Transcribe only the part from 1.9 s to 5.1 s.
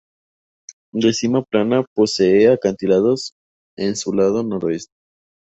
posee acantilados en su lado noreste.